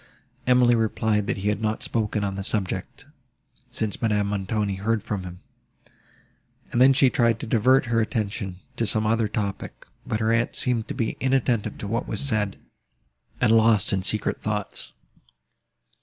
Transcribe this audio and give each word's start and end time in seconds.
Emily 0.47 0.73
replied 0.73 1.27
that 1.27 1.37
he 1.37 1.49
had 1.49 1.61
not 1.61 1.83
spoken 1.83 2.23
on 2.23 2.33
the 2.33 2.43
subject 2.43 3.05
since 3.71 4.01
Madame 4.01 4.29
Montoni 4.29 4.77
heard 4.77 5.05
him; 5.05 5.41
and 6.71 6.81
then 6.81 6.91
she 6.91 7.11
tried 7.11 7.39
to 7.39 7.45
divert 7.45 7.85
her 7.85 8.01
attention 8.01 8.55
to 8.77 8.87
some 8.87 9.05
other 9.05 9.27
topic; 9.27 9.85
but 10.07 10.19
her 10.19 10.31
aunt 10.31 10.55
seemed 10.55 10.87
to 10.87 10.95
be 10.95 11.17
inattentive 11.19 11.77
to 11.77 11.87
what 11.87 12.07
she 12.09 12.15
said, 12.15 12.57
and 13.39 13.51
lost 13.55 13.93
in 13.93 14.01
secret 14.01 14.41
thoughts. 14.41 14.93